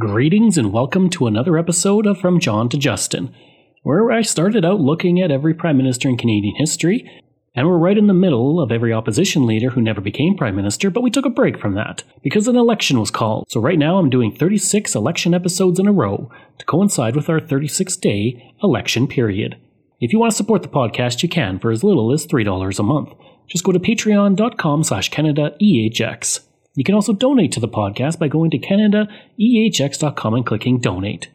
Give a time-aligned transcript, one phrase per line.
[0.00, 3.34] Greetings and welcome to another episode of From John to Justin,
[3.82, 7.22] where I started out looking at every Prime Minister in Canadian history,
[7.54, 10.88] and we're right in the middle of every opposition leader who never became Prime Minister,
[10.88, 13.50] but we took a break from that because an election was called.
[13.50, 17.38] So right now I'm doing 36 election episodes in a row to coincide with our
[17.38, 19.58] 36 day election period.
[20.00, 22.82] If you want to support the podcast, you can for as little as $3 a
[22.82, 23.12] month.
[23.48, 26.40] Just go to patreon.com slash CanadaEHX.
[26.74, 31.28] You can also donate to the podcast by going to CanadaEHX.com and clicking donate.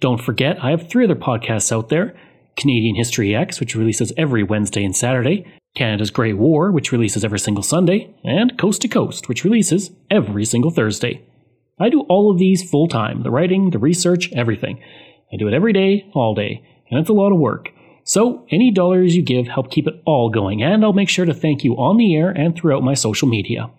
[0.00, 2.16] Don't forget, I have three other podcasts out there
[2.56, 7.38] Canadian History X, which releases every Wednesday and Saturday, Canada's Great War, which releases every
[7.38, 11.22] single Sunday, and Coast to Coast, which releases every single Thursday.
[11.78, 14.82] I do all of these full time the writing, the research, everything.
[15.32, 17.70] I do it every day, all day, and it's a lot of work.
[18.04, 21.34] So, any dollars you give help keep it all going, and I'll make sure to
[21.34, 23.70] thank you on the air and throughout my social media.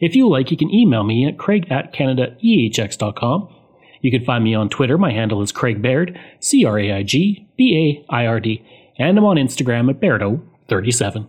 [0.00, 3.54] If you like, you can email me at craig at canadaehx.com.
[4.00, 4.96] You can find me on Twitter.
[4.96, 8.64] My handle is Craig Baird, C R A I G B A I R D,
[8.98, 11.28] and I'm on Instagram at Bairdo37.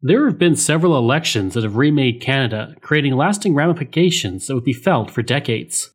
[0.00, 4.72] There have been several elections that have remade Canada, creating lasting ramifications that would be
[4.72, 5.90] felt for decades.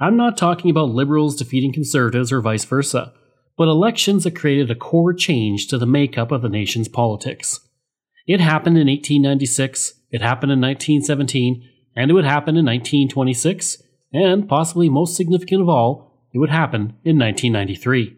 [0.00, 3.12] I'm not talking about Liberals defeating Conservatives or vice versa
[3.56, 7.60] but elections that created a core change to the makeup of the nation's politics.
[8.26, 14.48] It happened in 1896, it happened in 1917, and it would happen in 1926, and
[14.48, 18.16] possibly most significant of all, it would happen in 1993.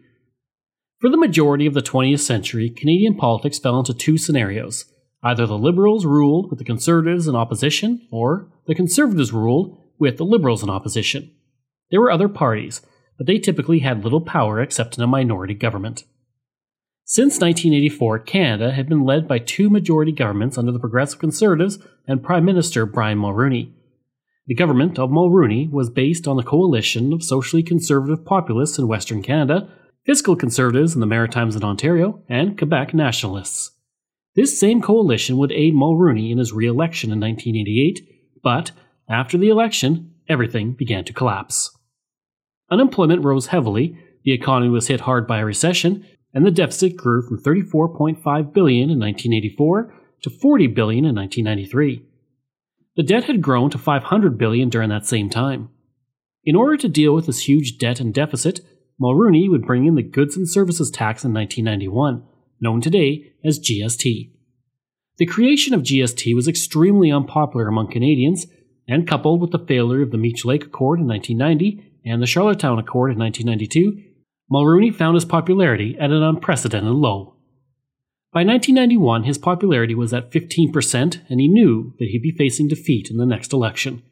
[1.01, 4.85] For the majority of the 20th century, Canadian politics fell into two scenarios.
[5.23, 10.23] Either the Liberals ruled with the Conservatives in opposition, or the Conservatives ruled with the
[10.23, 11.31] Liberals in opposition.
[11.89, 12.79] There were other parties,
[13.17, 16.03] but they typically had little power except in a minority government.
[17.09, 22.21] Since 1984, Canada had been led by two majority governments under the Progressive Conservatives and
[22.21, 23.71] Prime Minister Brian Mulroney.
[24.45, 29.23] The government of Mulroney was based on a coalition of socially conservative populists in Western
[29.23, 29.69] Canada,
[30.05, 33.71] fiscal conservatives in the Maritimes and Ontario, and Quebec nationalists.
[34.35, 38.01] This same coalition would aid Mulroney in his re election in 1988,
[38.43, 38.71] but
[39.07, 41.71] after the election, everything began to collapse.
[42.69, 47.21] Unemployment rose heavily, the economy was hit hard by a recession, and the deficit grew
[47.21, 52.05] from 34.5 billion in 1984 to 40 billion in 1993.
[52.95, 55.69] The debt had grown to 500 billion during that same time.
[56.43, 58.61] In order to deal with this huge debt and deficit,
[58.99, 62.23] Mulroney would bring in the Goods and Services Tax in 1991,
[62.59, 64.31] known today as GST.
[65.17, 68.47] The creation of GST was extremely unpopular among Canadians,
[68.87, 72.79] and coupled with the failure of the Meech Lake Accord in 1990, and the Charlottetown
[72.79, 74.06] Accord in 1992,
[74.51, 77.35] Mulroney found his popularity at an unprecedented low.
[78.31, 83.09] By 1991, his popularity was at 15%, and he knew that he'd be facing defeat
[83.09, 84.03] in the next election.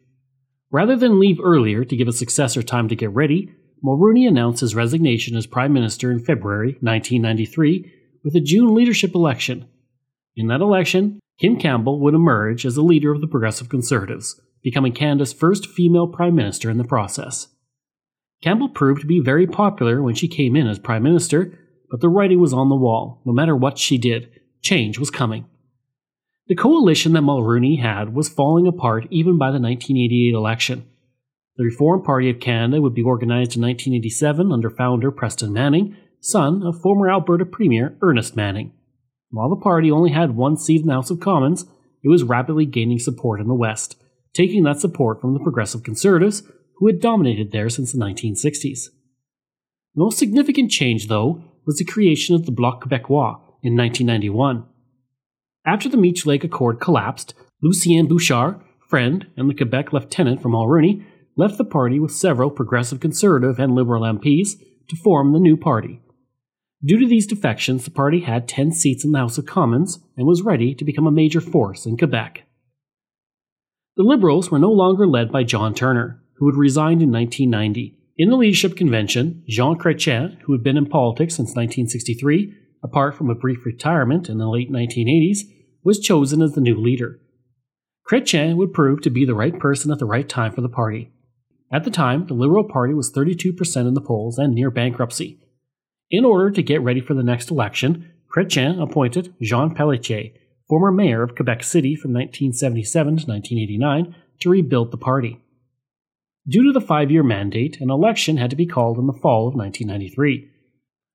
[0.72, 3.52] Rather than leave earlier to give a successor time to get ready,
[3.84, 7.92] Mulroney announced his resignation as Prime Minister in February 1993
[8.24, 9.68] with a June leadership election.
[10.36, 14.92] In that election, Kim Campbell would emerge as the leader of the Progressive Conservatives, becoming
[14.92, 17.48] Canada's first female Prime Minister in the process.
[18.42, 21.58] Campbell proved to be very popular when she came in as Prime Minister,
[21.90, 23.22] but the writing was on the wall.
[23.26, 24.30] No matter what she did,
[24.62, 25.46] change was coming.
[26.48, 30.88] The coalition that Mulroney had was falling apart even by the 1988 election.
[31.58, 36.62] The Reform Party of Canada would be organized in 1987 under founder Preston Manning, son
[36.64, 38.74] of former Alberta Premier Ernest Manning.
[39.32, 41.66] While the party only had one seat in the House of Commons,
[42.04, 43.96] it was rapidly gaining support in the West,
[44.34, 46.44] taking that support from the Progressive Conservatives,
[46.78, 48.90] who had dominated there since the 1960s.
[49.96, 54.66] The most significant change, though, was the creation of the Bloc Québécois in 1991.
[55.66, 61.04] After the Meech Lake Accord collapsed, Lucien Bouchard, friend and the Quebec lieutenant from Mulroney,
[61.36, 64.52] left the party with several progressive conservative and liberal MPs
[64.90, 66.02] to form the new party.
[66.84, 70.28] Due to these defections, the party had 10 seats in the House of Commons and
[70.28, 72.44] was ready to become a major force in Quebec.
[73.98, 77.98] The Liberals were no longer led by John Turner, who had resigned in 1990.
[78.18, 82.54] In the leadership convention, Jean Chrétien, who had been in politics since 1963,
[82.84, 85.40] apart from a brief retirement in the late 1980s,
[85.84, 87.20] was chosen as the new leader.
[88.10, 91.12] Chrétien would prove to be the right person at the right time for the party.
[91.72, 95.40] At the time, the Liberal Party was 32% in the polls and near bankruptcy.
[96.12, 100.30] In order to get ready for the next election, Chrétien appointed Jean Pelletier,
[100.70, 105.42] former mayor of Quebec City from 1977 to 1989, to rebuild the party.
[106.48, 109.48] Due to the five year mandate, an election had to be called in the fall
[109.48, 110.50] of 1993.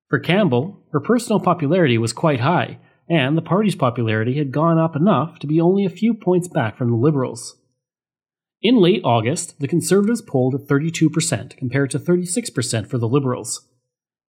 [0.09, 2.79] For Campbell, her personal popularity was quite high,
[3.09, 6.77] and the party's popularity had gone up enough to be only a few points back
[6.77, 7.57] from the Liberals.
[8.61, 13.67] In late August, the Conservatives polled at 32%, compared to 36% for the Liberals.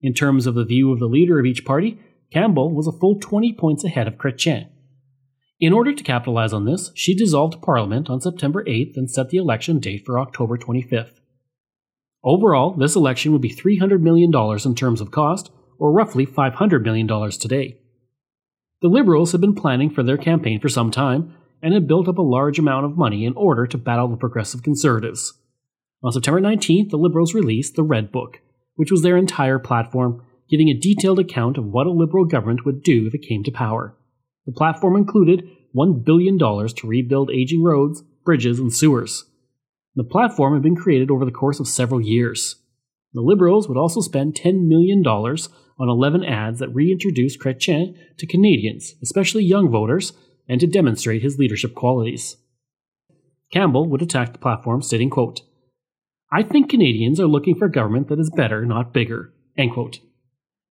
[0.01, 1.99] In terms of the view of the leader of each party,
[2.33, 4.69] Campbell was a full 20 points ahead of Chrétien.
[5.63, 9.37] In order to capitalize on this, she dissolved Parliament on September 8th and set the
[9.37, 11.21] election date for October 25th.
[12.25, 14.33] Overall, this election would be $300 million
[14.65, 17.79] in terms of cost, or roughly $500 million today.
[18.81, 21.33] The Liberals had been planning for their campaign for some time,
[21.63, 24.65] and had built up a large amount of money in order to battle the Progressive
[24.65, 25.33] Conservatives.
[26.03, 28.41] On September 19th, the Liberals released the Red Book,
[28.75, 32.83] which was their entire platform, giving a detailed account of what a Liberal government would
[32.83, 33.97] do if it came to power.
[34.47, 39.25] The platform included $1 billion to rebuild aging roads, bridges, and sewers.
[39.95, 42.57] The platform had been created over the course of several years.
[43.13, 48.95] The Liberals would also spend $10 million on 11 ads that reintroduced Chrétien to Canadians,
[49.03, 50.13] especially young voters,
[50.49, 52.37] and to demonstrate his leadership qualities.
[53.53, 55.43] Campbell would attack the platform, stating, quote,
[56.33, 59.35] I think Canadians are looking for a government that is better, not bigger.
[59.59, 59.99] End quote.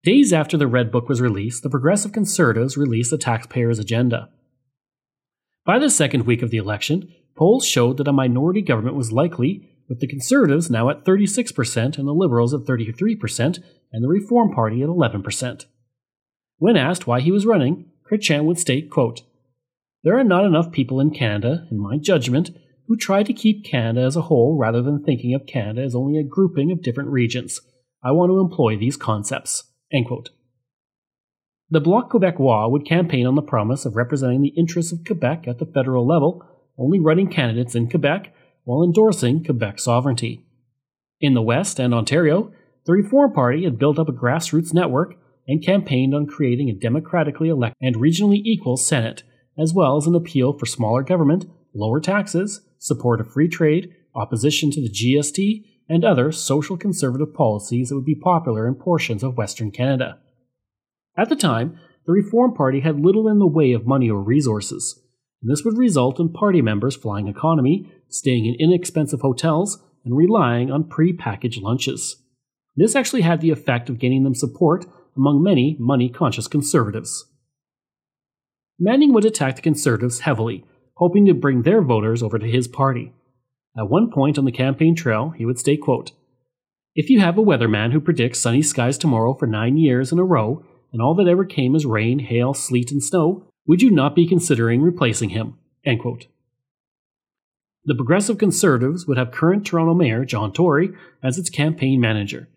[0.03, 4.29] Days after the Red Book was released, the Progressive Conservatives released the taxpayers' agenda.
[5.63, 9.69] By the second week of the election, polls showed that a minority government was likely,
[9.87, 13.59] with the Conservatives now at 36% and the Liberals at 33%,
[13.91, 15.65] and the Reform Party at 11%.
[16.57, 19.21] When asked why he was running, Chrétien would state, quote,
[20.03, 22.49] there are not enough people in Canada, in my judgment,
[22.87, 26.19] who try to keep Canada as a whole rather than thinking of Canada as only
[26.19, 27.61] a grouping of different regions.
[28.03, 29.70] I want to employ these concepts.
[31.69, 35.59] The Bloc Québécois would campaign on the promise of representing the interests of Quebec at
[35.59, 36.45] the federal level,
[36.77, 38.33] only running candidates in Quebec
[38.63, 40.45] while endorsing Quebec sovereignty.
[41.19, 42.51] In the West and Ontario,
[42.85, 45.15] the Reform Party had built up a grassroots network
[45.47, 49.23] and campaigned on creating a democratically elected and regionally equal Senate
[49.57, 54.71] as well as an appeal for smaller government, lower taxes, support of free trade, opposition
[54.71, 59.35] to the GST, and other social conservative policies that would be popular in portions of
[59.35, 60.17] Western Canada.
[61.17, 64.97] At the time, the Reform Party had little in the way of money or resources,
[65.41, 70.71] and this would result in party members flying economy, staying in inexpensive hotels, and relying
[70.71, 72.15] on pre packaged lunches.
[72.77, 74.85] This actually had the effect of gaining them support
[75.17, 77.25] among many money conscious conservatives.
[78.79, 83.11] Manning would attack the Conservatives heavily, hoping to bring their voters over to his party.
[83.77, 86.11] At one point on the campaign trail, he would state, quote,
[86.95, 90.23] If you have a weatherman who predicts sunny skies tomorrow for nine years in a
[90.23, 94.15] row, and all that ever came is rain, hail, sleet, and snow, would you not
[94.15, 95.57] be considering replacing him?
[95.85, 96.27] End quote.
[97.85, 100.91] The Progressive Conservatives would have current Toronto Mayor John Tory
[101.23, 102.47] as its campaign manager.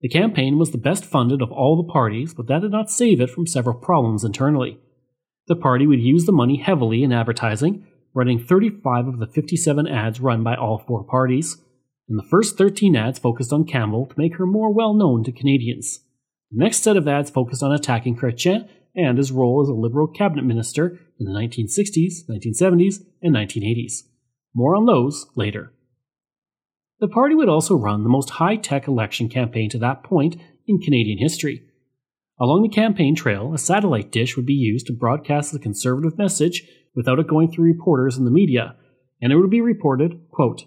[0.00, 3.20] The campaign was the best funded of all the parties, but that did not save
[3.20, 4.78] it from several problems internally.
[5.46, 10.20] The party would use the money heavily in advertising, running 35 of the 57 ads
[10.20, 11.56] run by all four parties,
[12.08, 15.32] and the first 13 ads focused on Campbell to make her more well known to
[15.32, 16.00] Canadians.
[16.50, 20.06] The next set of ads focused on attacking Chrétien and his role as a Liberal
[20.06, 24.02] cabinet minister in the 1960s, 1970s, and 1980s.
[24.54, 25.72] More on those later.
[27.00, 30.36] The party would also run the most high tech election campaign to that point
[30.66, 31.62] in Canadian history.
[32.40, 36.62] Along the campaign trail, a satellite dish would be used to broadcast the conservative message
[36.94, 38.76] without it going through reporters and the media,
[39.20, 40.64] and it would be reported, quote,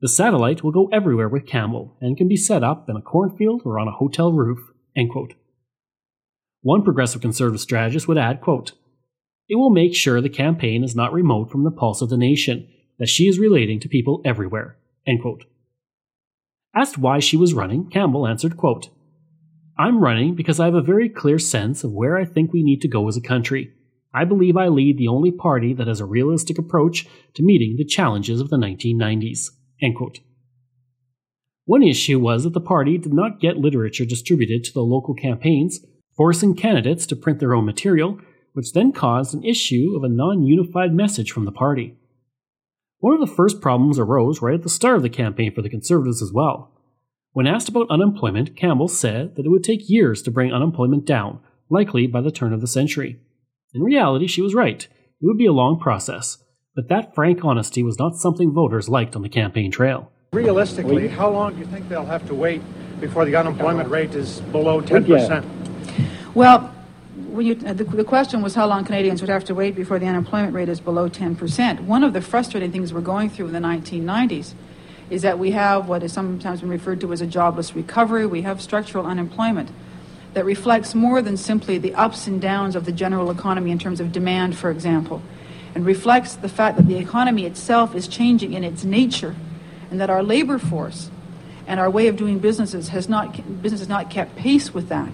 [0.00, 3.62] The satellite will go everywhere with Campbell and can be set up in a cornfield
[3.64, 4.58] or on a hotel roof.
[6.62, 8.72] One progressive conservative strategist would add, quote,
[9.48, 12.68] It will make sure the campaign is not remote from the pulse of the nation,
[12.98, 14.76] that she is relating to people everywhere.
[16.74, 18.88] Asked why she was running, Campbell answered, quote,
[19.78, 22.80] I'm running because I have a very clear sense of where I think we need
[22.82, 23.72] to go as a country.
[24.16, 27.84] I believe I lead the only party that has a realistic approach to meeting the
[27.84, 29.50] challenges of the 1990s.
[31.66, 35.80] One issue was that the party did not get literature distributed to the local campaigns,
[36.16, 38.18] forcing candidates to print their own material,
[38.54, 41.94] which then caused an issue of a non unified message from the party.
[43.00, 45.68] One of the first problems arose right at the start of the campaign for the
[45.68, 46.72] Conservatives as well.
[47.32, 51.40] When asked about unemployment, Campbell said that it would take years to bring unemployment down,
[51.68, 53.20] likely by the turn of the century.
[53.76, 54.82] In reality, she was right.
[54.84, 56.38] It would be a long process,
[56.74, 60.10] but that frank honesty was not something voters liked on the campaign trail.
[60.32, 62.62] Realistically, how long do you think they'll have to wait
[63.00, 65.44] before the unemployment rate is below 10%?
[66.34, 66.74] Well,
[67.38, 70.06] you, uh, the, the, question was how long Canadians would have to wait before the
[70.06, 71.80] unemployment rate is below 10%.
[71.80, 74.54] One of the frustrating things we're going through in the 1990s
[75.10, 78.24] is that we have what is sometimes been referred to as a jobless recovery.
[78.24, 79.68] We have structural unemployment
[80.36, 84.00] that reflects more than simply the ups and downs of the general economy in terms
[84.00, 85.22] of demand, for example.
[85.74, 89.34] and reflects the fact that the economy itself is changing in its nature
[89.90, 91.10] and that our labor force
[91.66, 95.12] and our way of doing businesses has not business has not kept pace with that.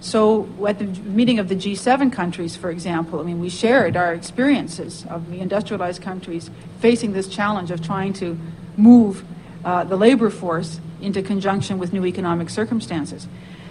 [0.00, 4.12] So at the meeting of the G7 countries, for example, I mean, we shared our
[4.12, 6.50] experiences of the industrialized countries
[6.80, 8.38] facing this challenge of trying to
[8.76, 9.24] move
[9.64, 13.26] uh, the labor force into conjunction with new economic circumstances.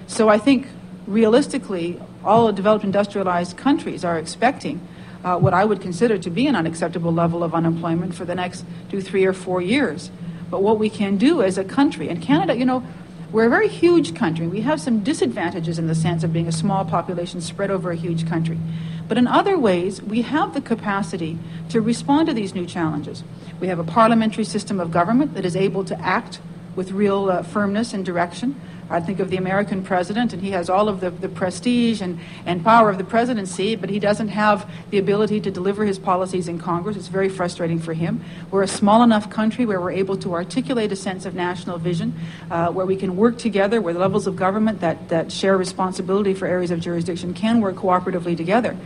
[0.07, 0.67] So I think
[1.07, 4.85] realistically, all developed industrialized countries are expecting
[5.23, 8.63] uh, what I would consider to be an unacceptable level of unemployment for the next
[8.89, 10.11] two, three, or four years.
[10.51, 12.85] But what we can do as a country, and Canada, you know,
[13.31, 14.47] we're a very huge country.
[14.47, 17.95] We have some disadvantages in the sense of being a small population spread over a
[17.95, 18.59] huge country.
[19.07, 21.37] But in other ways, we have the capacity
[21.69, 23.23] to respond to these new challenges.
[23.59, 26.39] We have a parliamentary system of government that is able to act
[26.75, 28.59] with real uh, firmness and direction.
[28.89, 32.19] I think of the American president, and he has all of the, the prestige and,
[32.45, 36.47] and power of the presidency, but he doesn't have the ability to deliver his policies
[36.47, 36.95] in Congress.
[36.95, 38.23] It's very frustrating for him.
[38.51, 42.13] We're a small enough country where we're able to articulate a sense of national vision,
[42.51, 46.35] uh, where we can work together, where the levels of government that, that share responsibility
[46.35, 48.77] for areas of jurisdiction can work cooperatively together.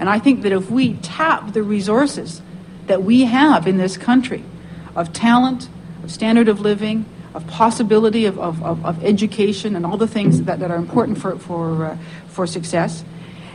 [0.00, 2.42] And I think that if we tap the resources
[2.86, 4.42] that we have in this country
[4.96, 5.68] of talent,
[6.02, 10.42] of standard of living, of possibility of, of, of, of, education and all the things
[10.42, 11.98] that, that are important for, for, uh,
[12.28, 13.04] for success.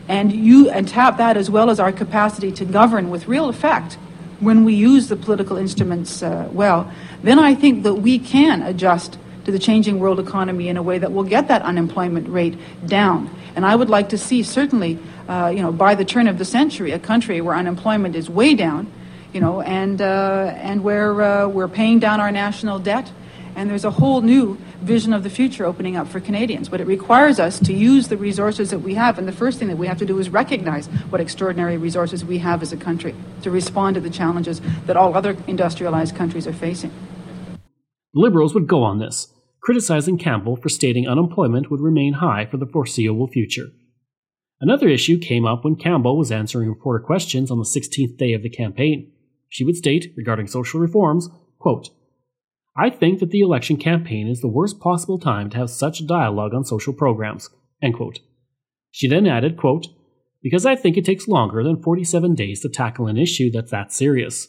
[0.07, 3.93] And, you, and tap that as well as our capacity to govern with real effect
[4.39, 6.91] when we use the political instruments uh, well,
[7.23, 10.97] then I think that we can adjust to the changing world economy in a way
[10.97, 13.29] that will get that unemployment rate down.
[13.55, 16.45] And I would like to see, certainly, uh, you know, by the turn of the
[16.45, 18.91] century, a country where unemployment is way down,
[19.33, 23.11] you know, and, uh, and where uh, we're paying down our national debt,
[23.59, 26.69] and there's a whole new vision of the future opening up for Canadians.
[26.69, 29.19] But it requires us to use the resources that we have.
[29.19, 32.37] And the first thing that we have to do is recognize what extraordinary resources we
[32.37, 36.53] have as a country to respond to the challenges that all other industrialized countries are
[36.53, 36.89] facing.
[38.13, 42.65] Liberals would go on this, criticizing Campbell for stating unemployment would remain high for the
[42.65, 43.67] foreseeable future.
[44.61, 48.41] Another issue came up when Campbell was answering reporter questions on the 16th day of
[48.41, 49.11] the campaign.
[49.49, 51.27] She would state, regarding social reforms,
[51.59, 51.89] quote,
[52.77, 56.53] I think that the election campaign is the worst possible time to have such dialogue
[56.53, 57.49] on social programs.
[58.91, 59.87] She then added, quote,
[60.41, 63.91] Because I think it takes longer than 47 days to tackle an issue that's that
[63.91, 64.47] serious.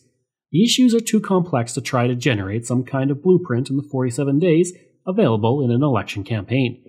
[0.53, 3.89] The issues are too complex to try to generate some kind of blueprint in the
[3.91, 4.73] 47 days
[5.07, 6.83] available in an election campaign.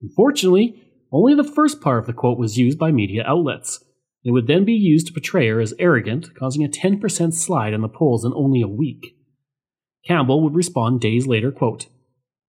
[0.00, 0.82] Unfortunately,
[1.12, 3.84] only the first part of the quote was used by media outlets.
[4.24, 7.80] It would then be used to portray her as arrogant, causing a 10% slide in
[7.80, 9.17] the polls in only a week.
[10.08, 11.86] Campbell would respond days later, quote,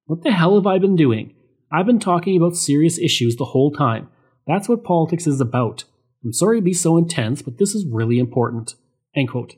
[0.06, 1.36] What the hell have I been doing?
[1.70, 4.10] I've been talking about serious issues the whole time.
[4.48, 5.84] That's what politics is about.
[6.24, 8.76] I'm sorry to be so intense, but this is really important.
[9.16, 9.56] End quote.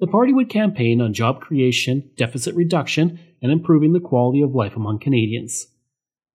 [0.00, 4.74] The party would campaign on job creation, deficit reduction, and improving the quality of life
[4.74, 5.68] among Canadians.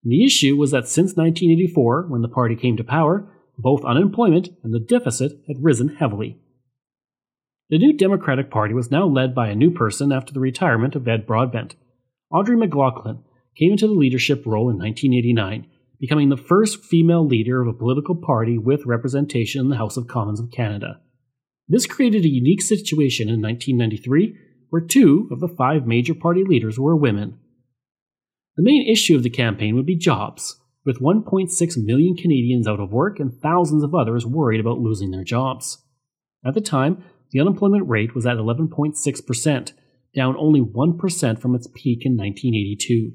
[0.05, 3.28] The issue was that since 1984, when the party came to power,
[3.59, 6.38] both unemployment and the deficit had risen heavily.
[7.68, 11.08] The new Democratic Party was now led by a new person after the retirement of
[11.08, 11.75] Ed Broadbent.
[12.30, 13.25] Audrey McLaughlin
[13.58, 15.66] came into the leadership role in 1989,
[15.99, 20.06] becoming the first female leader of a political party with representation in the House of
[20.06, 21.00] Commons of Canada.
[21.66, 24.38] This created a unique situation in 1993
[24.70, 27.37] where two of the five major party leaders were women.
[28.56, 32.92] The main issue of the campaign would be jobs, with 1.6 million Canadians out of
[32.92, 35.82] work and thousands of others worried about losing their jobs.
[36.44, 39.73] At the time, the unemployment rate was at 11.6%,
[40.14, 43.12] down only 1% from its peak in 1982.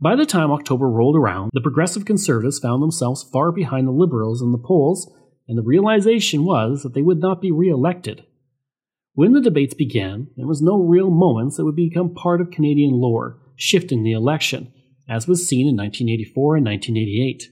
[0.00, 4.42] By the time October rolled around, the Progressive Conservatives found themselves far behind the Liberals
[4.42, 5.10] in the polls,
[5.48, 8.24] and the realization was that they would not be re elected.
[9.14, 12.92] When the debates began, there was no real moments that would become part of Canadian
[12.92, 14.72] lore, shifting the election,
[15.08, 17.50] as was seen in 1984 and 1988.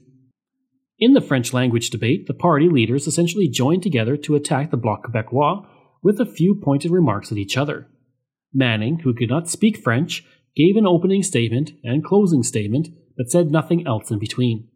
[1.02, 5.04] In the French language debate, the party leaders essentially joined together to attack the Bloc
[5.04, 5.66] Québécois
[6.00, 7.88] with a few pointed remarks at each other.
[8.54, 13.50] Manning, who could not speak French, gave an opening statement and closing statement, but said
[13.50, 14.68] nothing else in between.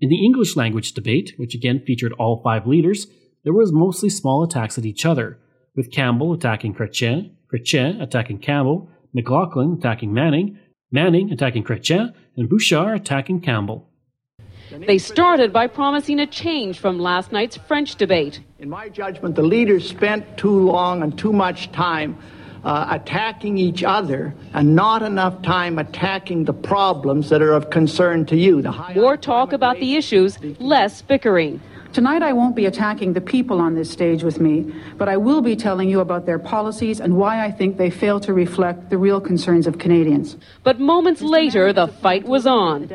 [0.00, 3.06] In the English language debate, which again featured all five leaders,
[3.44, 5.38] there was mostly small attacks at each other,
[5.76, 10.58] with Campbell attacking Chrétien, Chrétien attacking Campbell, McLaughlin attacking Manning,
[10.90, 13.87] Manning attacking Chrétien, and Bouchard attacking Campbell.
[14.70, 18.40] They started by promising a change from last night's French debate.
[18.58, 22.18] In my judgment, the leaders spent too long and too much time
[22.64, 28.26] uh, attacking each other and not enough time attacking the problems that are of concern
[28.26, 28.62] to you.
[28.94, 31.60] More talk about the issues, less bickering.
[31.92, 35.40] Tonight, I won't be attacking the people on this stage with me, but I will
[35.40, 38.98] be telling you about their policies and why I think they fail to reflect the
[38.98, 40.36] real concerns of Canadians.
[40.62, 42.88] But moments later, the fight was on.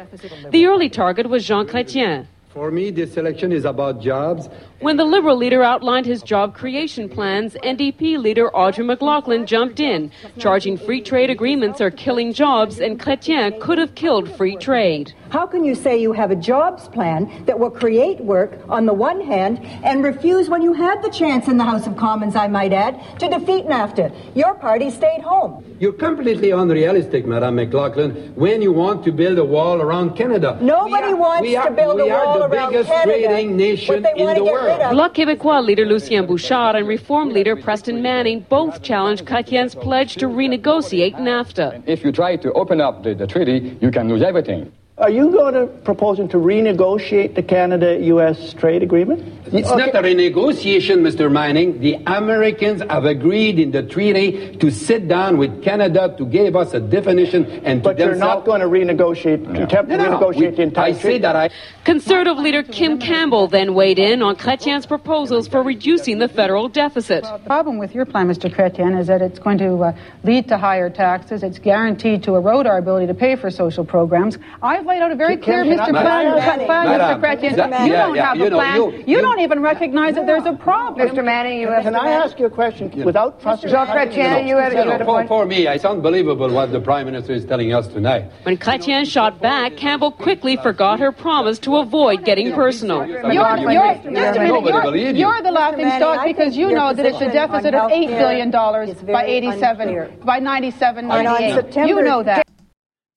[0.52, 2.28] The early target was Jean Chrétien.
[2.54, 4.48] For me, this election is about jobs.
[4.80, 10.12] When the Liberal leader outlined his job creation plans, NDP leader Audrey McLaughlin jumped in,
[10.38, 15.16] charging free trade agreements are killing jobs and Chrétien could have killed free trade.
[15.32, 18.94] How can you say you have a jobs plan that will create work on the
[18.94, 22.48] one hand and refuse when you had the chance in the House of Commons, I
[22.48, 24.36] might add, to defeat NAFTA?
[24.36, 25.66] Your party stayed home.
[25.84, 30.58] You're completely unrealistic, Madame McLaughlin, when you want to build a wall around Canada.
[30.62, 32.56] Nobody are, wants are, to build a wall around Canada.
[32.56, 33.28] We are the biggest Canada.
[33.28, 34.92] trading nation in the world.
[34.92, 40.28] Bloc Québécois leader Lucien Bouchard and Reform leader Preston Manning both challenged Chrétien's pledge to
[40.28, 41.84] renegotiate NAFTA.
[41.86, 44.72] If you try to open up the, the treaty, you can lose everything.
[44.96, 48.54] Are you going to proposing to renegotiate the Canada-U.S.
[48.54, 49.44] trade agreement?
[49.48, 49.88] It's okay.
[49.88, 51.32] not a renegotiation, Mr.
[51.32, 51.80] Manning.
[51.80, 56.76] The Americans have agreed in the treaty to sit down with Canada to give us
[56.76, 59.64] a definition and but to you're not going to renegotiate, no.
[59.64, 61.50] attempt to no, renegotiate we, the entire I say that I...
[61.86, 67.24] Conservative leader Kim Campbell then weighed in on Chrétien's proposals for reducing the federal deficit.
[67.24, 68.48] Well, the problem with your plan, Mr.
[68.48, 71.42] Chrétien, is that it's going to uh, lead to higher taxes.
[71.42, 74.38] It's guaranteed to erode our ability to pay for social programs.
[74.84, 75.92] I've laid out a very clear, Mr.
[75.92, 77.22] Plan, Mr.
[77.22, 77.88] Chrétien.
[77.88, 79.04] You don't have a plan.
[79.08, 81.08] You don't even recognize that there's a problem.
[81.08, 81.24] Mr.
[81.24, 83.70] Manning, you have Can I ask you a question without trusting?
[83.70, 85.30] Jean Chrétien, you had a point.
[85.30, 88.30] For me, it's unbelievable what the Prime Minister is telling us tonight.
[88.44, 93.08] When Chrétien shot back, Campbell quickly forgot her promise to avoid getting personal.
[93.08, 97.22] You're, you're, just a minute, you're, you're the laughing stock because you know that it's
[97.22, 101.88] a deficit of $8 billion by 87, by 97, 98.
[101.88, 102.44] You know that.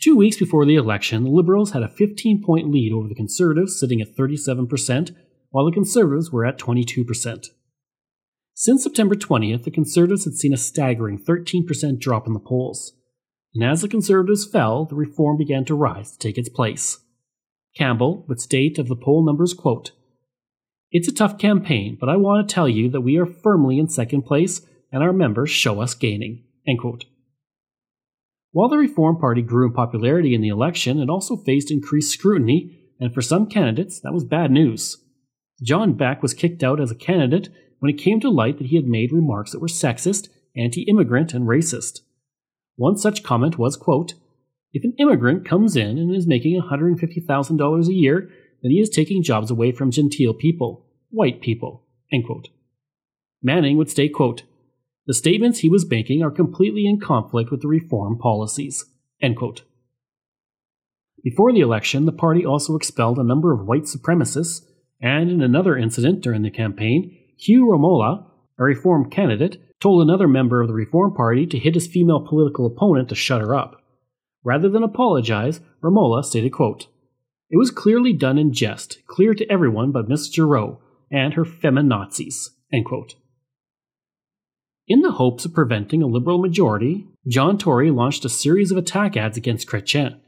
[0.00, 3.78] Two weeks before the election, the Liberals had a 15 point lead over the Conservatives,
[3.78, 5.14] sitting at 37%,
[5.50, 7.46] while the Conservatives were at 22%.
[8.54, 12.92] Since September 20th, the Conservatives had seen a staggering 13% drop in the polls.
[13.54, 16.98] And as the Conservatives fell, the Reform began to rise to take its place.
[17.76, 19.92] Campbell would state of the poll numbers, quote,
[20.90, 23.88] It's a tough campaign, but I want to tell you that we are firmly in
[23.88, 26.44] second place and our members show us gaining.
[26.66, 27.04] End quote.
[28.56, 32.74] While the Reform Party grew in popularity in the election, it also faced increased scrutiny,
[32.98, 34.96] and for some candidates, that was bad news.
[35.62, 38.76] John Beck was kicked out as a candidate when it came to light that he
[38.76, 42.00] had made remarks that were sexist, anti immigrant, and racist.
[42.76, 44.14] One such comment was, quote,
[44.72, 48.30] If an immigrant comes in and is making $150,000 a year,
[48.62, 52.48] then he is taking jobs away from genteel people, white people, end quote.
[53.42, 54.44] Manning would state, quote,
[55.06, 58.84] the statements he was making are completely in conflict with the reform policies.
[61.22, 64.64] Before the election, the party also expelled a number of white supremacists,
[65.00, 68.26] and in another incident during the campaign, Hugh Romola,
[68.58, 72.66] a reform candidate, told another member of the Reform Party to hit his female political
[72.66, 73.82] opponent to shut her up.
[74.42, 76.86] Rather than apologize, Romola stated, quote,
[77.50, 80.78] It was clearly done in jest, clear to everyone but Miss Giroux
[81.10, 82.50] and her feminazis.
[82.72, 83.16] End quote.
[84.88, 89.16] In the hopes of preventing a Liberal majority, John Tory launched a series of attack
[89.16, 90.20] ads against Chrétien.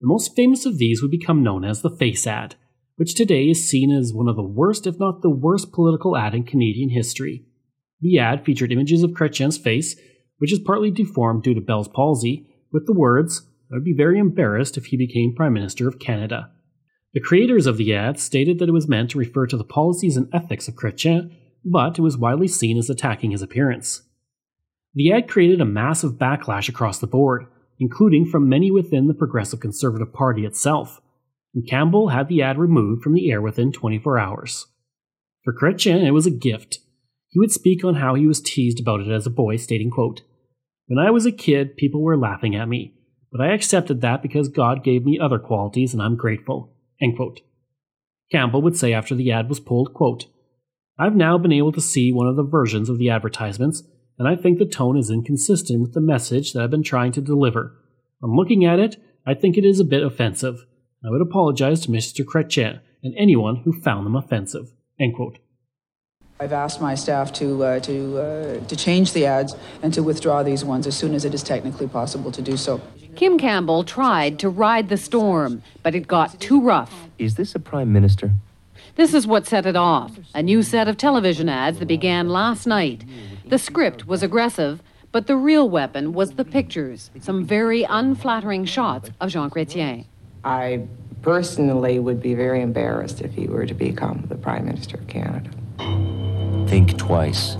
[0.00, 2.54] The most famous of these would become known as the Face ad,
[2.96, 6.34] which today is seen as one of the worst, if not the worst, political ad
[6.34, 7.44] in Canadian history.
[8.00, 9.96] The ad featured images of Chrétien's face,
[10.38, 14.18] which is partly deformed due to Bell's palsy, with the words, I would be very
[14.18, 16.52] embarrassed if he became Prime Minister of Canada.
[17.12, 20.16] The creators of the ad stated that it was meant to refer to the policies
[20.16, 24.04] and ethics of Chrétien, but it was widely seen as attacking his appearance.
[24.96, 27.46] The ad created a massive backlash across the board,
[27.78, 31.02] including from many within the Progressive Conservative Party itself,
[31.54, 34.66] and Campbell had the ad removed from the air within 24 hours.
[35.44, 36.78] For Chrétien, it was a gift.
[37.28, 40.22] He would speak on how he was teased about it as a boy, stating, quote,
[40.86, 42.94] When I was a kid, people were laughing at me,
[43.30, 46.72] but I accepted that because God gave me other qualities and I'm grateful.
[47.02, 47.42] End quote.
[48.32, 50.24] Campbell would say after the ad was pulled, quote,
[50.98, 53.82] I've now been able to see one of the versions of the advertisements
[54.18, 57.20] and I think the tone is inconsistent with the message that I've been trying to
[57.20, 57.76] deliver.
[58.22, 60.64] On looking at it, I think it is a bit offensive.
[61.04, 62.24] I would apologize to Mr.
[62.24, 64.72] Chrétien and anyone who found them offensive.
[66.38, 70.42] I've asked my staff to, uh, to, uh, to change the ads and to withdraw
[70.42, 72.80] these ones as soon as it is technically possible to do so.
[73.14, 77.08] Kim Campbell tried to ride the storm, but it got too rough.
[77.18, 78.32] Is this a prime minister?
[78.96, 82.66] This is what set it off a new set of television ads that began last
[82.66, 83.04] night.
[83.48, 84.82] The script was aggressive,
[85.12, 90.06] but the real weapon was the pictures, some very unflattering shots of Jean Chrétien.
[90.42, 90.88] I
[91.22, 95.48] personally would be very embarrassed if he were to become the Prime Minister of Canada.
[96.68, 97.56] Think twice.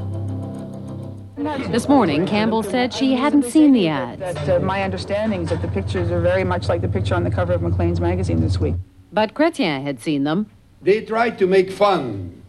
[1.71, 4.19] This morning, Campbell said she hadn't seen the ads.
[4.19, 7.23] That, uh, my understanding is that the pictures are very much like the picture on
[7.23, 8.75] the cover of Maclean's magazine this week.
[9.13, 10.51] But Chrétien had seen them.
[10.83, 12.43] They tried to make fun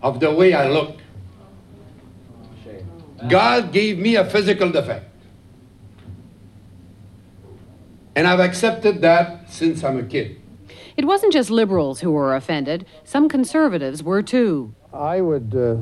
[0.00, 0.98] of the way I look.
[3.28, 5.04] God gave me a physical defect.
[8.14, 10.40] And I've accepted that since I'm a kid.
[10.96, 14.74] It wasn't just liberals who were offended, some conservatives were too.
[14.92, 15.76] I would uh,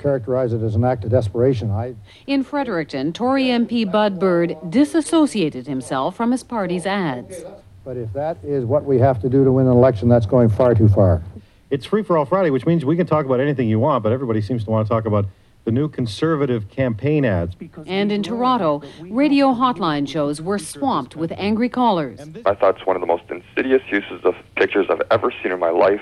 [0.00, 1.70] characterize it as an act of desperation.
[1.70, 1.94] I...
[2.26, 7.44] In Fredericton, Tory MP Bud Bird disassociated himself from his party's ads.
[7.84, 10.48] But if that is what we have to do to win an election, that's going
[10.48, 11.22] far too far.
[11.70, 14.12] It's Free for All Friday, which means we can talk about anything you want, but
[14.12, 15.26] everybody seems to want to talk about
[15.66, 17.56] the new conservative campaign ads.
[17.86, 22.20] And in Toronto, radio hotline shows were swamped with angry callers.
[22.46, 25.58] I thought it's one of the most insidious uses of pictures I've ever seen in
[25.58, 26.00] my life.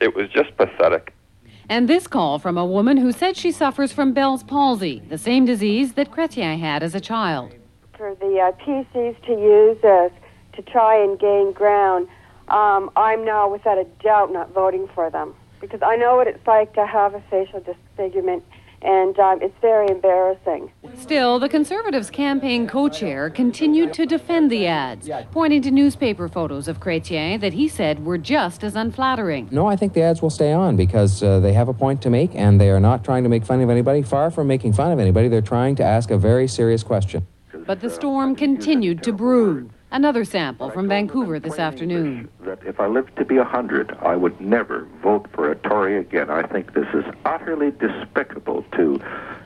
[0.00, 1.12] It was just pathetic.
[1.68, 5.44] And this call from a woman who said she suffers from Bell's palsy, the same
[5.44, 7.54] disease that Chrétien had as a child.
[7.98, 10.12] For the uh, PCs to use us
[10.54, 12.08] to try and gain ground,
[12.48, 16.46] um, I'm now without a doubt not voting for them because I know what it's
[16.46, 18.44] like to have a facial disfigurement
[18.84, 20.70] and um, it's very embarrassing.
[20.98, 26.68] Still, the Conservatives' campaign co chair continued to defend the ads, pointing to newspaper photos
[26.68, 29.48] of Chrétien that he said were just as unflattering.
[29.50, 32.10] No, I think the ads will stay on because uh, they have a point to
[32.10, 34.02] make and they are not trying to make fun of anybody.
[34.02, 37.26] Far from making fun of anybody, they're trying to ask a very serious question.
[37.66, 39.70] But the storm continued to brew.
[39.94, 42.28] Another sample from Vancouver this afternoon.
[42.40, 45.98] That if I lived to be a hundred, I would never vote for a Tory
[45.98, 46.30] again.
[46.30, 49.00] I think this is utterly despicable to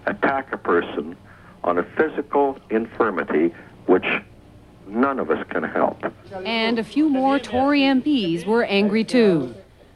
[0.06, 1.18] attack a person
[1.64, 4.06] on a physical infirmity which
[4.86, 6.02] none of us can help.
[6.46, 9.54] And a few more Tory MPs were angry too.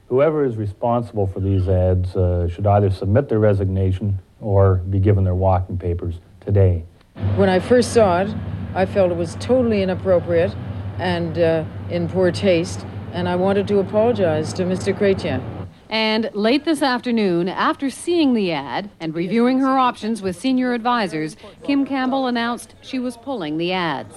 [0.09, 5.25] Whoever is responsible for these ads uh, should either submit their resignation or be given
[5.25, 6.85] their walking papers today.
[7.37, 8.35] When I first saw it,
[8.75, 10.55] I felt it was totally inappropriate
[10.99, 14.97] and uh, in poor taste, and I wanted to apologize to Mr.
[14.97, 15.43] Chrétien.
[15.89, 21.37] And late this afternoon, after seeing the ad and reviewing her options with senior advisors,
[21.65, 24.15] Kim Campbell announced she was pulling the ads.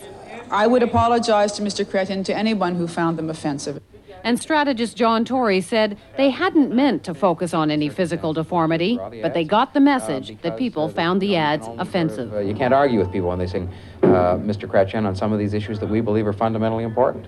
[0.51, 1.83] I would apologize to Mr.
[1.83, 3.81] Chrétien to anyone who found them offensive.
[4.25, 9.35] And strategist John Tory said they hadn't meant to focus on any physical deformity, but
[9.35, 12.33] they got the message that people found the ads offensive.
[12.33, 14.67] Uh, you can't argue with people when they sing uh, Mr.
[14.67, 17.27] Chrétien on some of these issues that we believe are fundamentally important.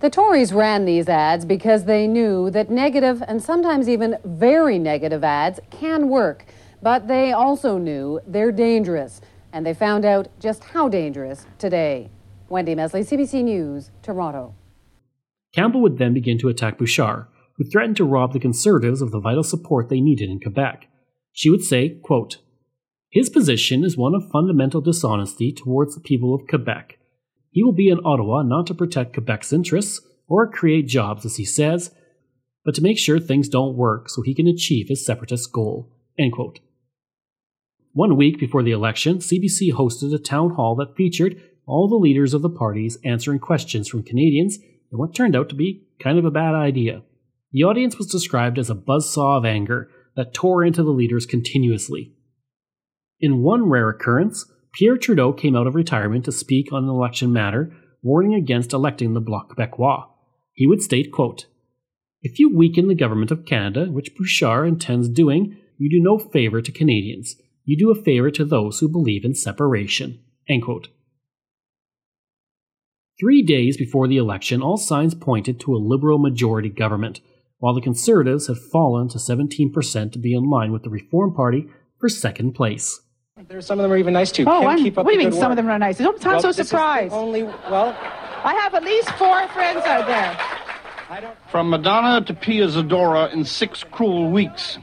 [0.00, 5.24] The Tories ran these ads because they knew that negative and sometimes even very negative
[5.24, 6.46] ads can work,
[6.80, 9.20] but they also knew they're dangerous,
[9.52, 12.08] and they found out just how dangerous today.
[12.48, 14.54] Wendy Mesley, CBC News, Toronto.
[15.54, 19.20] Campbell would then begin to attack Bouchard, who threatened to rob the Conservatives of the
[19.20, 20.88] vital support they needed in Quebec.
[21.32, 22.38] She would say, quote,
[23.10, 26.98] His position is one of fundamental dishonesty towards the people of Quebec.
[27.50, 31.44] He will be in Ottawa not to protect Quebec's interests or create jobs, as he
[31.44, 31.94] says,
[32.64, 35.92] but to make sure things don't work so he can achieve his separatist goal.
[37.92, 42.34] One week before the election, CBC hosted a town hall that featured all the leaders
[42.34, 44.58] of the parties answering questions from Canadians
[44.98, 47.02] what turned out to be kind of a bad idea.
[47.52, 52.12] The audience was described as a buzzsaw of anger that tore into the leaders continuously.
[53.20, 57.32] In one rare occurrence, Pierre Trudeau came out of retirement to speak on an election
[57.32, 60.04] matter, warning against electing the Bloc Québécois.
[60.52, 61.46] He would state, quote,
[62.22, 66.60] If you weaken the government of Canada, which Bouchard intends doing, you do no favor
[66.60, 67.36] to Canadians.
[67.64, 70.20] You do a favor to those who believe in separation.
[70.48, 70.88] End quote.
[73.20, 77.20] Three days before the election, all signs pointed to a Liberal majority government,
[77.58, 81.68] while the Conservatives had fallen to 17% to be in line with the Reform Party
[82.00, 83.00] for second place.
[83.46, 84.44] There's some of them are even nice too.
[84.48, 85.50] Oh, Kim, I'm, keep up what do you mean good some work.
[85.52, 85.98] of them are nice?
[85.98, 87.14] Don't sound Well, so this is the surprised.
[87.14, 87.96] Only well,
[88.42, 91.34] I have at least four friends out there.
[91.50, 94.78] From Madonna to Pia Zadora in six cruel weeks.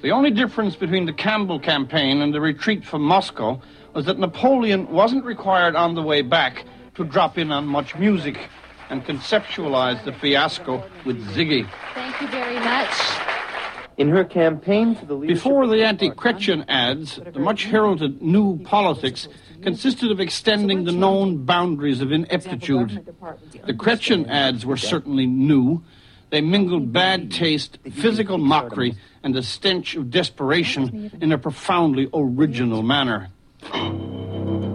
[0.00, 3.60] The only difference between the Campbell campaign and the retreat from Moscow
[3.92, 6.64] was that Napoleon wasn't required on the way back
[6.96, 8.38] to drop in on MuchMusic
[8.90, 11.68] and conceptualize the fiasco with Ziggy.
[11.94, 12.90] Thank you very much.
[13.96, 19.28] in her campaign for the leadership Before the anti-Chrétien ads, the much heralded new politics
[19.62, 23.06] consisted of extending the known boundaries of ineptitude.
[23.64, 25.82] The Chrétien ads were certainly new.
[26.30, 32.82] They mingled bad taste, physical mockery, and the stench of desperation in a profoundly original
[32.82, 33.28] manner.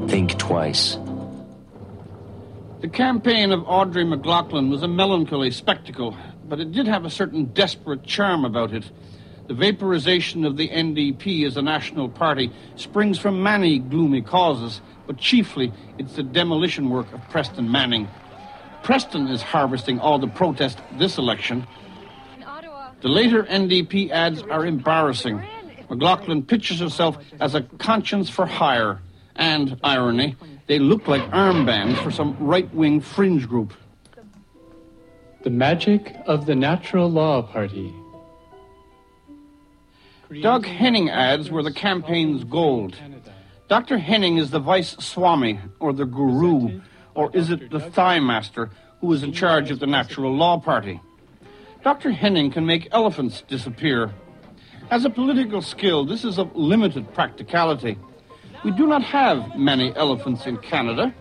[0.07, 0.97] Think twice.
[2.81, 6.17] The campaign of Audrey McLaughlin was a melancholy spectacle,
[6.49, 8.89] but it did have a certain desperate charm about it.
[9.47, 15.17] The vaporization of the NDP as a national party springs from many gloomy causes, but
[15.17, 18.07] chiefly it's the demolition work of Preston Manning.
[18.81, 21.67] Preston is harvesting all the protest this election.
[23.01, 25.39] The later NDP ads are embarrassing.
[25.87, 29.01] McLaughlin pictures herself as a conscience for hire,
[29.35, 30.35] and, irony,
[30.71, 33.73] they look like armbands for some right wing fringe group.
[35.43, 37.93] The magic of the Natural Law Party.
[40.41, 42.95] Doug Henning ads were the campaign's gold.
[43.67, 43.97] Dr.
[43.97, 46.79] Henning is the vice swami, or the guru,
[47.15, 48.69] or is it the thigh master,
[49.01, 51.01] who is in charge of the Natural Law Party.
[51.83, 52.11] Dr.
[52.11, 54.13] Henning can make elephants disappear.
[54.89, 57.97] As a political skill, this is of limited practicality.
[58.63, 61.11] We do not have many elephants in Canada,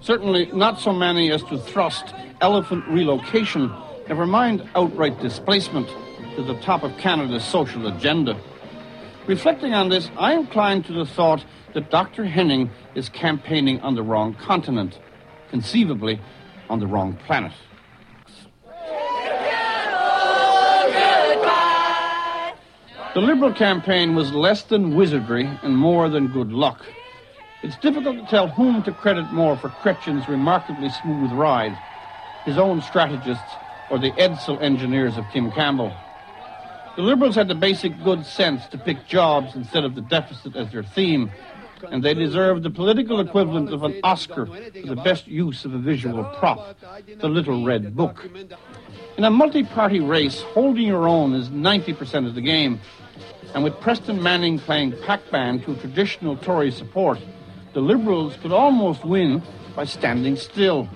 [0.00, 3.70] certainly not so many as to thrust elephant relocation,
[4.08, 5.86] never mind outright displacement,
[6.36, 8.40] to the top of Canada's social agenda.
[9.26, 12.24] Reflecting on this, I incline to the thought that Dr.
[12.24, 14.98] Henning is campaigning on the wrong continent,
[15.50, 16.18] conceivably
[16.70, 17.52] on the wrong planet.
[23.18, 26.86] The Liberal campaign was less than wizardry and more than good luck.
[27.64, 31.76] It's difficult to tell whom to credit more for Chrétien's remarkably smooth ride,
[32.44, 33.42] his own strategists
[33.90, 35.92] or the Edsel engineers of Kim Campbell.
[36.94, 40.70] The Liberals had the basic good sense to pick jobs instead of the deficit as
[40.70, 41.32] their theme,
[41.90, 45.78] and they deserved the political equivalent of an Oscar for the best use of a
[45.78, 46.76] visual prop,
[47.18, 48.28] the Little Red Book.
[49.16, 52.80] In a multi-party race, holding your own is 90% of the game.
[53.54, 57.18] And with Preston Manning playing Pac-Man to traditional Tory support,
[57.72, 59.42] the Liberals could almost win
[59.74, 60.88] by standing still.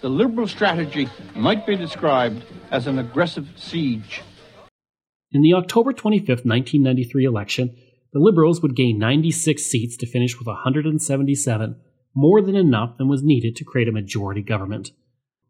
[0.00, 4.22] The Liberal strategy might be described as an aggressive siege.
[5.32, 7.76] In the October 25, 1993 election,
[8.12, 11.80] the Liberals would gain 96 seats to finish with 177,
[12.14, 14.92] more than enough than was needed to create a majority government.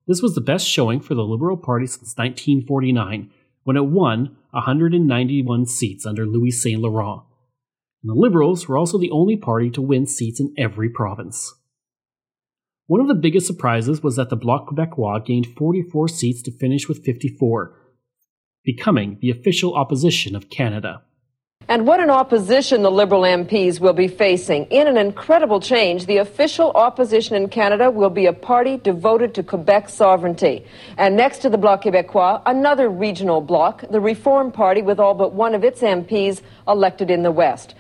[0.09, 3.31] This was the best showing for the Liberal Party since 1949,
[3.67, 7.23] when it won 191 seats under Louis Saint Laurent.
[8.01, 11.53] And the Liberals were also the only party to win seats in every province.
[12.87, 16.89] One of the biggest surprises was that the Bloc Québécois gained 44 seats to finish
[16.89, 17.77] with 54,
[18.65, 21.03] becoming the official opposition of Canada.
[21.69, 24.67] And what an opposition the Liberal MPs will be facing.
[24.67, 29.43] In an incredible change, the official opposition in Canada will be a party devoted to
[29.43, 30.65] Quebec sovereignty.
[30.97, 35.33] And next to the Bloc Québécois, another regional bloc, the Reform Party, with all but
[35.33, 37.75] one of its MPs elected in the West.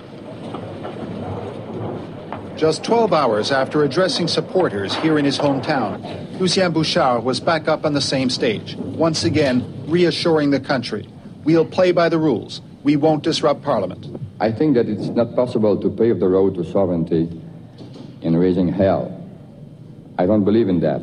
[2.56, 7.84] Just 12 hours after addressing supporters here in his hometown, Lucien Bouchard was back up
[7.84, 11.06] on the same stage, once again reassuring the country.
[11.44, 12.62] We'll play by the rules.
[12.86, 14.06] We won't disrupt Parliament.
[14.38, 17.28] I think that it's not possible to pave the road to sovereignty
[18.22, 19.10] in raising hell.
[20.18, 21.02] I don't believe in that.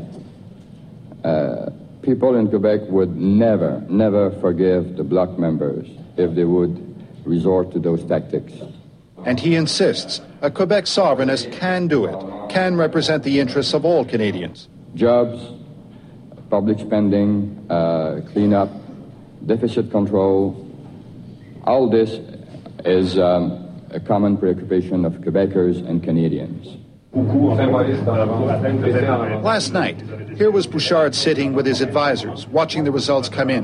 [1.26, 6.74] Uh, people in Quebec would never, never forgive the bloc members if they would
[7.26, 8.54] resort to those tactics.
[9.26, 14.06] And he insists a Quebec sovereignist can do it, can represent the interests of all
[14.06, 14.70] Canadians.
[14.96, 15.38] Jobs,
[16.50, 18.70] public spending, uh, cleanup,
[19.46, 20.63] deficit control,
[21.64, 22.20] all this
[22.86, 26.78] is um, a common preoccupation of Quebecers and Canadians.
[29.44, 30.02] Last night,
[30.36, 33.64] here was Bouchard sitting with his advisors, watching the results come in.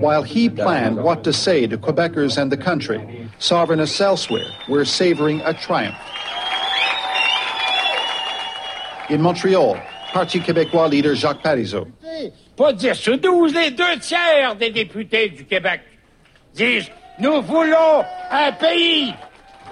[0.00, 5.40] While he planned what to say to Quebecers and the country, sovereignists elsewhere were savoring
[5.40, 5.96] a triumph.
[9.08, 9.80] In Montreal,
[10.12, 11.86] Parti québécois leader Jacques Parizeau.
[12.56, 15.82] Pas 10 ou 12, les deux tiers des députés du Québec
[16.54, 19.14] disent Nous voulons un pays.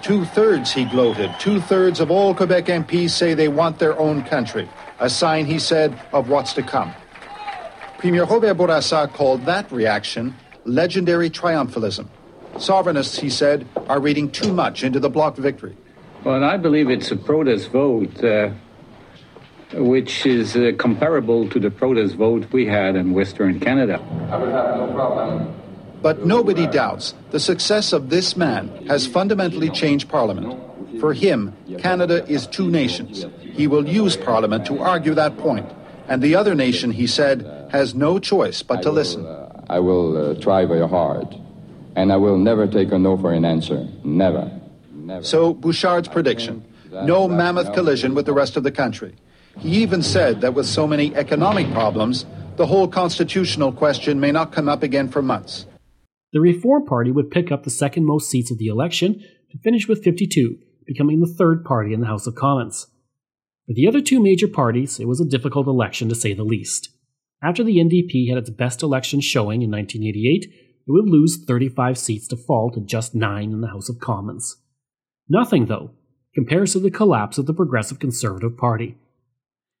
[0.01, 1.31] Two thirds, he gloated.
[1.39, 4.67] Two thirds of all Quebec MPs say they want their own country.
[4.99, 6.93] A sign, he said, of what's to come.
[7.97, 12.07] Premier Robert Bourassa called that reaction legendary triumphalism.
[12.55, 15.75] Sovereignists, he said, are reading too much into the Bloc victory.
[16.23, 18.51] Well, I believe it's a protest vote, uh,
[19.75, 23.99] which is uh, comparable to the protest vote we had in Western Canada.
[24.31, 25.55] I would have no problem
[26.05, 30.53] but nobody doubts the success of this man has fundamentally changed Parliament.
[30.99, 33.25] For him, Canada is two nations.
[33.41, 35.67] He will use Parliament to argue that point.
[36.07, 39.25] And the other nation, he said, has no choice but to listen.
[39.67, 41.35] I will uh, try very hard.
[41.95, 43.87] And I will never take a no for an answer.
[44.03, 44.51] Never.
[44.93, 45.23] Never.
[45.23, 49.15] So, Bouchard's prediction no mammoth collision with the rest of the country.
[49.57, 54.51] He even said that with so many economic problems, the whole constitutional question may not
[54.51, 55.65] come up again for months.
[56.33, 59.87] The Reform Party would pick up the second most seats of the election to finish
[59.87, 62.87] with 52, becoming the third party in the House of Commons.
[63.67, 66.89] For the other two major parties, it was a difficult election to say the least.
[67.41, 70.45] After the NDP had its best election showing in 1988,
[70.87, 74.57] it would lose 35 seats to fall to just 9 in the House of Commons.
[75.27, 75.91] Nothing, though,
[76.33, 78.97] compares to the collapse of the Progressive Conservative Party.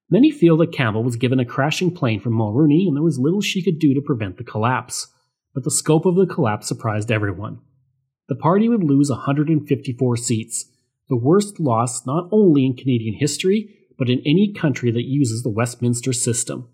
[0.09, 3.41] Many feel that Campbell was given a crashing plane from Mulroney and there was little
[3.41, 5.07] she could do to prevent the collapse,
[5.53, 7.59] but the scope of the collapse surprised everyone.
[8.27, 10.65] The party would lose 154 seats,
[11.09, 15.49] the worst loss not only in Canadian history, but in any country that uses the
[15.49, 16.67] Westminster system.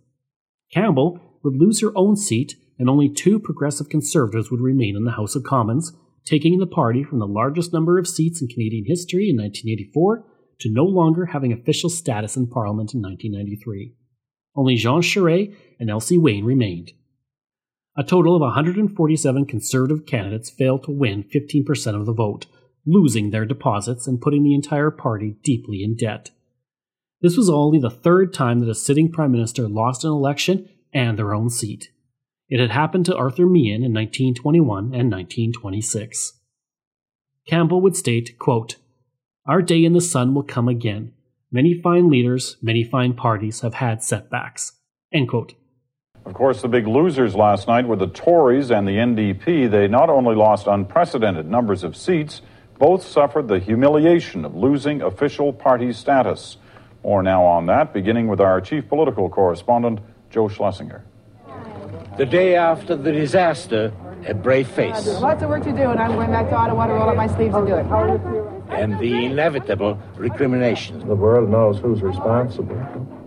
[0.74, 5.12] Campbell would lose her own seat, and only two progressive conservatives would remain in the
[5.12, 5.94] House of Commons,
[6.26, 10.26] taking the party from the largest number of seats in Canadian history in 1984
[10.62, 13.94] to no longer having official status in Parliament in 1993.
[14.56, 16.94] Only Jean Charest and Elsie Wayne remained.
[17.98, 22.46] A total of 147 Conservative candidates failed to win 15% of the vote,
[22.86, 26.32] losing their deposits and putting the entire party deeply in debt.
[27.22, 31.20] This was only the third time that a sitting Prime Minister lost an election and
[31.20, 31.92] their own seat.
[32.50, 36.40] It had happened to Arthur Meighen in 1921 and 1926.
[37.48, 38.76] Campbell would state, quote,
[39.52, 41.12] Our day in the sun will come again.
[41.52, 44.80] Many fine leaders, many fine parties have had setbacks.
[45.12, 45.56] End quote.
[46.26, 49.70] Of course, the big losers last night were the Tories and the NDP.
[49.70, 52.42] They not only lost unprecedented numbers of seats,
[52.80, 56.56] both suffered the humiliation of losing official party status.
[57.04, 61.04] More now on that, beginning with our chief political correspondent, Joe Schlesinger.
[62.18, 63.92] The day after the disaster,
[64.26, 65.06] a brave face.
[65.20, 67.28] Lots of work to do, and I'm going back to Ottawa to roll up my
[67.28, 68.51] sleeves and do it.
[68.72, 71.04] And the inevitable recriminations.
[71.06, 72.80] The world knows who's responsible,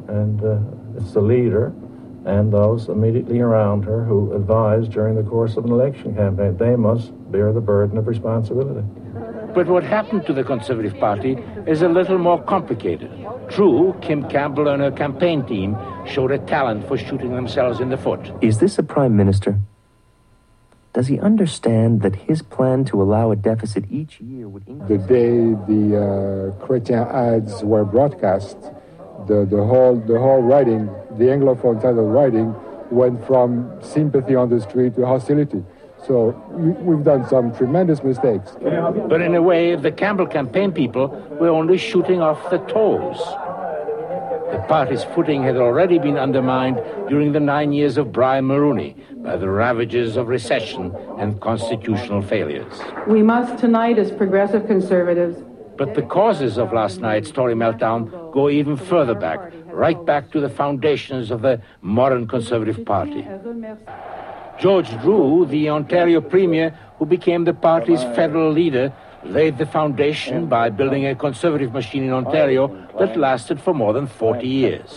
[0.09, 0.59] and uh,
[0.99, 1.73] it's the leader
[2.25, 6.57] and those immediately around her who advised during the course of an election campaign.
[6.57, 8.87] They must bear the burden of responsibility.
[9.55, 13.11] But what happened to the Conservative Party is a little more complicated.
[13.51, 15.77] True, Kim Campbell and her campaign team
[16.07, 18.33] showed a talent for shooting themselves in the foot.
[18.41, 19.61] Is this a prime minister?
[20.95, 24.89] Does he understand that his plan to allow a deficit each year would increase?
[24.89, 28.57] The day the uh, Chrétien ads were broadcast,
[29.27, 30.87] the, the whole the whole writing,
[31.19, 32.55] the Anglophone title writing,
[32.93, 35.65] went from sympathy on the street to hostility.
[36.07, 38.53] So we've done some tremendous mistakes.
[38.61, 41.09] But in a way, the Campbell campaign people
[41.41, 43.19] were only shooting off the toes.
[44.55, 46.77] The party's footing had already been undermined
[47.09, 52.73] during the nine years of Brian Mulroney by the ravages of recession and constitutional failures.
[53.09, 55.43] We must tonight, as progressive conservatives,
[55.77, 59.41] But the causes of last night's Tory meltdown go even further back,
[59.73, 63.27] right back to the foundations of the modern Conservative Party.
[64.61, 68.93] George Drew, the Ontario Premier who became the party's federal leader,
[69.25, 74.07] laid the foundation by building a conservative machine in Ontario that lasted for more than
[74.07, 74.97] 40 years.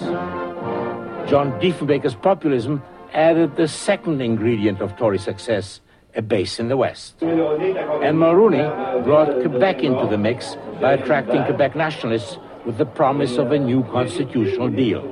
[1.29, 5.81] John Diefenbaker's populism added the second ingredient of Tory success,
[6.15, 7.15] a base in the West.
[7.21, 13.51] And Mulroney brought Quebec into the mix by attracting Quebec nationalists with the promise of
[13.51, 15.03] a new constitutional deal.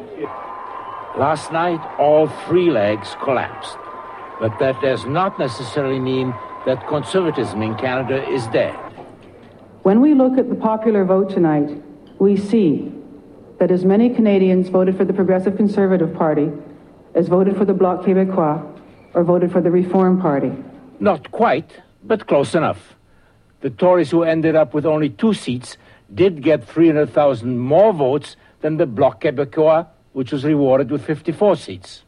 [1.18, 3.78] Last night, all three legs collapsed.
[4.40, 6.34] But that does not necessarily mean
[6.66, 8.76] that conservatism in Canada is dead.
[9.86, 11.70] When we look at the popular vote tonight,
[12.18, 12.92] we see
[13.60, 16.52] that as many Canadians voted for the Progressive Conservative Party
[17.14, 18.66] as voted for the Bloc Québécois
[19.14, 20.52] or voted for the Reform Party.
[21.00, 22.96] Not quite, but close enough.
[23.62, 25.78] The Tories who ended up with only two seats
[26.12, 32.02] did get 300,000 more votes than the Bloc Québécois, which was rewarded with 54 seats.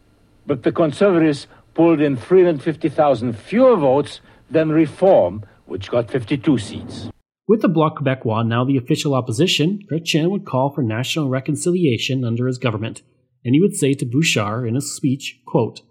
[0.48, 7.10] But the Conservatives pulled in 350,000 fewer votes than Reform, which got 52 seats.
[7.48, 12.46] With the Bloc Québécois now the official opposition, Chrétien would call for national reconciliation under
[12.46, 13.04] his government,
[13.46, 15.82] and he would say to Bouchard in his speech, quote,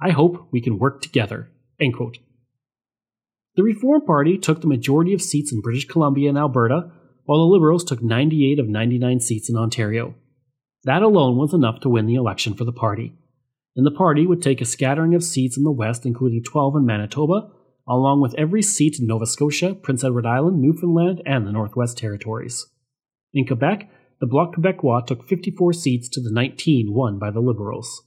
[0.00, 1.50] I hope we can work together.
[1.78, 2.18] End quote.
[3.56, 6.90] The Reform Party took the majority of seats in British Columbia and Alberta,
[7.24, 10.14] while the Liberals took 98 of 99 seats in Ontario.
[10.84, 13.12] That alone was enough to win the election for the party.
[13.76, 16.86] And the party would take a scattering of seats in the West, including 12 in
[16.86, 17.50] Manitoba,
[17.88, 22.66] along with every seat in Nova Scotia, Prince Edward Island, Newfoundland, and the Northwest Territories.
[23.32, 28.02] In Quebec, the Bloc Québécois took 54 seats to the 19 won by the Liberals.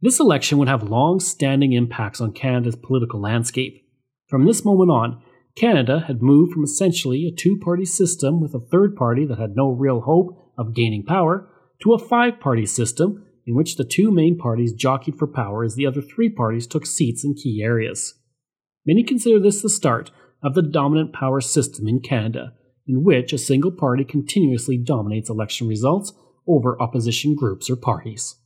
[0.00, 3.82] This election would have long standing impacts on Canada's political landscape.
[4.28, 5.22] From this moment on,
[5.56, 9.56] Canada had moved from essentially a two party system with a third party that had
[9.56, 11.48] no real hope of gaining power
[11.82, 15.74] to a five party system in which the two main parties jockeyed for power as
[15.74, 18.14] the other three parties took seats in key areas.
[18.86, 20.10] Many consider this the start
[20.42, 22.52] of the dominant power system in Canada,
[22.86, 26.12] in which a single party continuously dominates election results
[26.46, 28.36] over opposition groups or parties.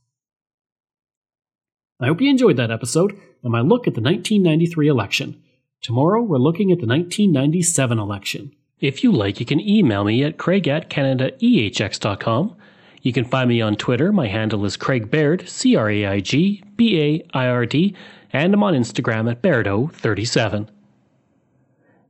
[1.99, 5.43] I hope you enjoyed that episode and my look at the 1993 election.
[5.81, 8.51] Tomorrow we're looking at the 1997 election.
[8.79, 12.55] If you like, you can email me at craig at canadaehx.com.
[13.01, 14.11] You can find me on Twitter.
[14.11, 17.95] My handle is Craig Baird, C R A I G B A I R D,
[18.31, 20.67] and I'm on Instagram at Bairdo37.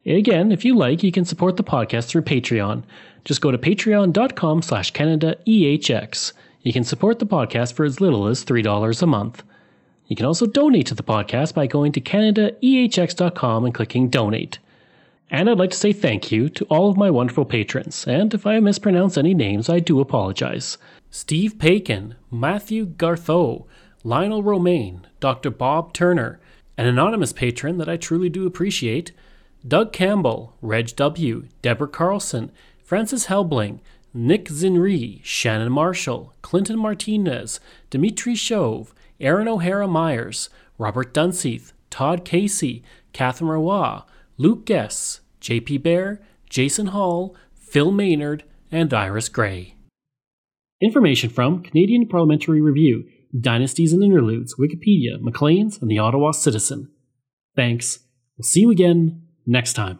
[0.06, 2.84] Again, if you like, you can support the podcast through Patreon.
[3.26, 6.34] Just go to patreon.com slash CanadaEHX.
[6.62, 9.44] You can support the podcast for as little as $3 a month.
[10.08, 14.60] You can also donate to the podcast by going to CanadaEHX.com and clicking Donate.
[15.30, 18.48] And I'd like to say thank you to all of my wonderful patrons, and if
[18.48, 20.80] I mispronounce any names, I do apologize.
[21.12, 23.66] Steve Pakin, Matthew Gartho,
[24.04, 25.50] Lionel Romaine, Dr.
[25.50, 26.40] Bob Turner,
[26.78, 29.12] an anonymous patron that I truly do appreciate,
[29.68, 33.80] Doug Campbell, Reg W., Deborah Carlson, Francis Helbling,
[34.14, 42.82] Nick Zinri, Shannon Marshall, Clinton Martinez, Dimitri Chauve, Aaron O'Hara Myers, Robert Dunseith, Todd Casey,
[43.12, 44.00] Catherine Roy,
[44.38, 49.76] Luke Guess, JP Bear, Jason Hall, Phil Maynard, and Iris Gray.
[50.82, 53.06] Information from Canadian Parliamentary Review,
[53.38, 56.90] Dynasties and Interludes, Wikipedia, Maclean's, and the Ottawa Citizen.
[57.56, 58.00] Thanks.
[58.38, 60.00] We'll see you again next time.